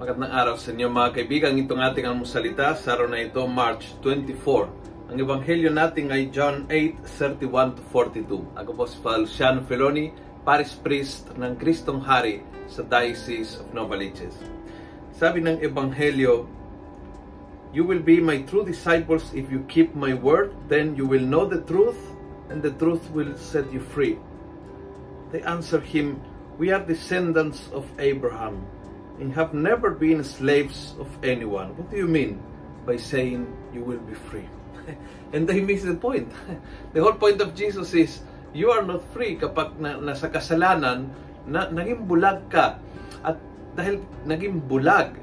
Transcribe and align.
Magandang 0.00 0.32
araw 0.32 0.56
sa 0.56 0.72
inyo 0.72 0.88
mga 0.88 1.12
kaibigan. 1.12 1.60
Itong 1.60 1.84
ating 1.84 2.08
almusalita 2.08 2.72
sa 2.72 2.96
araw 2.96 3.12
na 3.12 3.20
ito, 3.20 3.44
March 3.44 3.92
24. 4.00 5.12
Ang 5.12 5.16
ebanghelyo 5.20 5.68
natin 5.68 6.08
ay 6.08 6.32
John 6.32 6.64
8, 6.72 7.04
31 7.04 7.76
to 7.76 7.84
42. 7.92 8.48
Ako 8.56 8.70
po 8.80 8.88
si 8.88 8.96
Father 9.04 9.28
Luciano 9.28 9.60
Feloni, 9.60 10.08
Paris 10.40 10.72
Priest 10.72 11.28
ng 11.36 11.52
Kristong 11.60 12.00
Hari 12.00 12.40
sa 12.64 12.80
Diocese 12.80 13.60
of 13.60 13.76
Novaliches. 13.76 14.40
Sabi 15.12 15.44
ng 15.44 15.60
ebanghelyo, 15.60 16.48
You 17.76 17.84
will 17.84 18.00
be 18.00 18.24
my 18.24 18.40
true 18.48 18.64
disciples 18.64 19.36
if 19.36 19.52
you 19.52 19.68
keep 19.68 19.92
my 19.92 20.16
word, 20.16 20.56
then 20.72 20.96
you 20.96 21.04
will 21.04 21.20
know 21.20 21.44
the 21.44 21.60
truth, 21.68 22.00
and 22.48 22.64
the 22.64 22.72
truth 22.80 23.04
will 23.12 23.36
set 23.36 23.68
you 23.68 23.84
free. 23.84 24.16
They 25.28 25.44
answered 25.44 25.84
him, 25.84 26.24
We 26.56 26.72
are 26.72 26.80
descendants 26.80 27.68
of 27.76 27.84
Abraham 28.00 28.79
and 29.20 29.36
have 29.36 29.52
never 29.52 29.92
been 29.92 30.24
slaves 30.24 30.96
of 30.96 31.06
anyone. 31.20 31.76
What 31.76 31.92
do 31.92 32.00
you 32.00 32.08
mean 32.08 32.40
by 32.88 32.96
saying 32.96 33.44
you 33.76 33.84
will 33.84 34.00
be 34.08 34.16
free? 34.32 34.48
and 35.36 35.44
they 35.44 35.60
miss 35.60 35.84
the 35.84 35.94
point. 35.94 36.32
the 36.96 37.04
whole 37.04 37.14
point 37.14 37.38
of 37.44 37.52
Jesus 37.52 37.92
is, 37.92 38.24
you 38.56 38.72
are 38.72 38.82
not 38.82 39.04
free 39.12 39.36
kapag 39.36 39.76
na, 39.76 40.00
nasa 40.00 40.32
kasalanan, 40.32 41.12
na, 41.44 41.68
naging 41.68 42.08
bulag 42.08 42.48
ka. 42.48 42.80
At 43.20 43.36
dahil 43.76 44.00
naging 44.24 44.64
bulag 44.64 45.20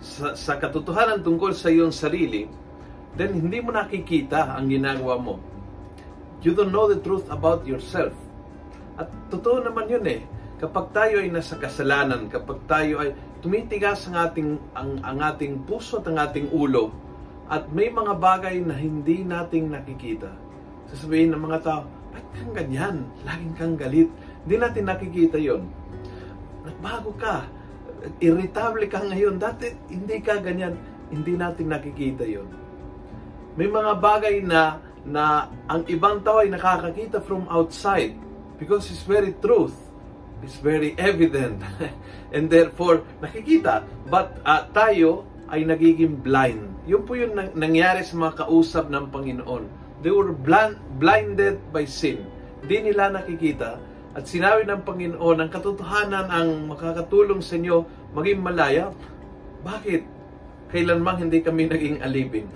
sa, 0.00 0.32
sa 0.32 0.56
katotohanan 0.56 1.20
tungkol 1.20 1.52
sa 1.52 1.68
iyong 1.68 1.92
sarili, 1.92 2.48
then 3.20 3.36
hindi 3.36 3.60
mo 3.60 3.76
nakikita 3.76 4.56
ang 4.56 4.72
ginagawa 4.72 5.20
mo. 5.20 5.36
You 6.40 6.56
don't 6.56 6.72
know 6.72 6.88
the 6.88 7.00
truth 7.04 7.28
about 7.28 7.68
yourself. 7.68 8.16
At 8.96 9.12
totoo 9.28 9.60
naman 9.60 9.92
yun 9.92 10.04
eh 10.08 10.22
kapag 10.56 10.86
tayo 10.96 11.20
ay 11.20 11.28
nasa 11.28 11.60
kasalanan, 11.60 12.32
kapag 12.32 12.64
tayo 12.64 13.04
ay 13.04 13.12
tumitigas 13.44 14.08
ang 14.08 14.16
ating, 14.16 14.50
ang, 14.72 14.90
ang 15.04 15.18
ating 15.20 15.68
puso 15.68 16.00
at 16.00 16.08
ang 16.08 16.16
ating 16.16 16.48
ulo, 16.52 16.92
at 17.46 17.68
may 17.70 17.92
mga 17.92 18.16
bagay 18.18 18.58
na 18.64 18.74
hindi 18.74 19.22
nating 19.22 19.70
nakikita, 19.70 20.32
sasabihin 20.88 21.36
ng 21.36 21.42
mga 21.44 21.58
tao, 21.62 21.82
ba't 22.10 22.26
kang 22.32 22.52
ganyan? 22.56 22.96
Laging 23.22 23.54
kang 23.54 23.76
galit. 23.76 24.08
Hindi 24.42 24.56
natin 24.56 24.84
nakikita 24.88 25.38
yon. 25.38 25.62
Nagbago 26.64 27.12
ka. 27.20 27.44
Irritable 28.18 28.88
ka 28.88 29.04
ngayon. 29.04 29.36
Dati 29.36 29.68
hindi 29.92 30.18
ka 30.24 30.40
ganyan. 30.40 30.74
Hindi 31.12 31.36
natin 31.36 31.70
nakikita 31.70 32.24
yon. 32.24 32.48
May 33.54 33.68
mga 33.68 33.92
bagay 34.00 34.42
na 34.42 34.80
na 35.06 35.46
ang 35.70 35.86
ibang 35.86 36.18
tao 36.26 36.42
ay 36.42 36.50
nakakakita 36.50 37.22
from 37.22 37.46
outside 37.46 38.18
because 38.58 38.90
it's 38.90 39.06
very 39.06 39.30
truth 39.38 39.85
is 40.44 40.56
very 40.60 40.92
evident. 41.00 41.62
And 42.34 42.50
therefore 42.50 43.06
nakikita 43.22 43.86
but 44.10 44.36
uh, 44.44 44.68
tayo 44.74 45.24
ay 45.46 45.62
nagiging 45.62 46.20
blind. 46.20 46.66
Yun 46.86 47.02
po 47.06 47.14
yung 47.14 47.34
nangyari 47.54 48.02
sa 48.02 48.18
mga 48.18 48.46
kausap 48.46 48.90
ng 48.90 49.10
Panginoon. 49.10 49.64
They 50.02 50.10
were 50.10 50.34
blind, 50.34 50.78
blinded 50.98 51.62
by 51.70 51.86
sin. 51.86 52.26
Hindi 52.62 52.90
nila 52.90 53.14
nakikita. 53.14 53.78
At 54.16 54.26
sinabi 54.26 54.66
ng 54.66 54.82
Panginoon 54.86 55.38
ang 55.42 55.50
katotohanan 55.50 56.30
ang 56.30 56.70
makakatulong 56.70 57.42
sa 57.42 57.58
inyo 57.58 57.86
maging 58.14 58.40
malaya. 58.42 58.90
Bakit? 59.62 60.02
Kailanman 60.70 61.26
hindi 61.26 61.42
kami 61.42 61.70
naging 61.70 62.02
alipin. 62.02 62.46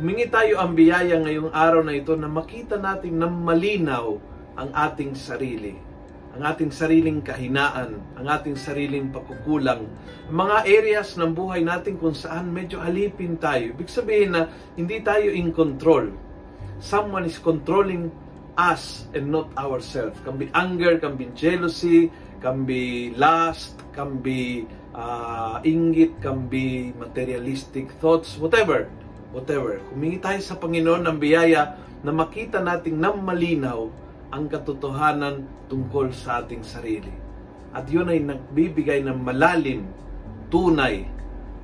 Humingi 0.00 0.28
tayo 0.32 0.60
ang 0.60 0.72
biyaya 0.72 1.20
ngayong 1.20 1.52
araw 1.52 1.84
na 1.84 1.96
ito 1.96 2.16
na 2.16 2.28
makita 2.28 2.80
natin 2.80 3.20
ng 3.20 3.34
malinaw 3.44 4.16
ang 4.56 4.68
ating 4.72 5.16
sarili 5.16 5.91
ang 6.32 6.42
ating 6.48 6.72
sariling 6.72 7.20
kahinaan, 7.20 8.00
ang 8.16 8.26
ating 8.26 8.56
sariling 8.56 9.12
pagkukulang, 9.12 9.84
mga 10.32 10.64
areas 10.64 11.20
ng 11.20 11.36
buhay 11.36 11.60
natin 11.60 12.00
kung 12.00 12.16
saan 12.16 12.48
medyo 12.48 12.80
alipin 12.80 13.36
tayo. 13.36 13.76
Ibig 13.76 13.90
sabihin 13.92 14.32
na 14.32 14.48
hindi 14.72 15.04
tayo 15.04 15.28
in 15.28 15.52
control. 15.52 16.08
Someone 16.80 17.28
is 17.28 17.36
controlling 17.36 18.08
us 18.56 19.04
and 19.12 19.28
not 19.28 19.52
ourselves. 19.60 20.16
Can 20.24 20.40
be 20.40 20.48
anger, 20.56 20.96
can 20.96 21.20
be 21.20 21.28
jealousy, 21.36 22.08
can 22.40 22.64
be 22.64 23.12
lust, 23.12 23.76
can 23.92 24.24
be 24.24 24.64
uh, 24.96 25.60
inggit, 25.68 26.16
can 26.24 26.48
be 26.48 26.96
materialistic 26.96 27.92
thoughts, 28.00 28.40
whatever. 28.40 28.88
Whatever. 29.36 29.80
Humingi 29.92 30.20
tayo 30.20 30.40
sa 30.40 30.56
Panginoon 30.56 31.08
ng 31.08 31.16
biyaya 31.20 31.76
na 32.04 32.12
makita 32.12 32.60
natin 32.60 33.00
ng 33.00 33.16
malinaw 33.20 33.88
ang 34.32 34.48
katotohanan 34.48 35.44
tungkol 35.68 36.08
sa 36.16 36.40
ating 36.40 36.64
sarili. 36.64 37.12
At 37.76 37.84
yun 37.92 38.08
ay 38.08 38.24
nagbibigay 38.24 39.04
ng 39.04 39.20
malalim, 39.20 39.84
tunay 40.48 41.04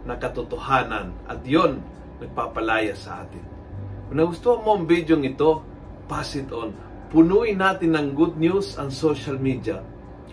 na 0.04 0.20
katotohanan. 0.20 1.16
At 1.24 1.40
yun, 1.48 1.80
nagpapalaya 2.20 2.92
sa 2.92 3.24
atin. 3.24 3.44
Kung 4.08 4.20
nagustuhan 4.20 4.64
mo 4.64 4.70
ang 4.76 4.84
video 4.84 5.16
ito, 5.20 5.64
pass 6.08 6.36
it 6.36 6.52
on. 6.52 6.76
Punuin 7.08 7.56
natin 7.56 7.96
ng 7.96 8.12
good 8.12 8.36
news 8.36 8.76
ang 8.76 8.92
social 8.92 9.40
media. 9.40 9.80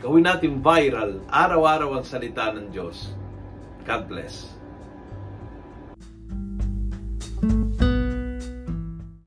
Gawin 0.04 0.28
natin 0.28 0.60
viral, 0.60 1.24
araw-araw 1.32 2.00
ang 2.00 2.06
salita 2.08 2.52
ng 2.52 2.68
Diyos. 2.68 3.16
God 3.88 4.12
bless. 4.12 4.52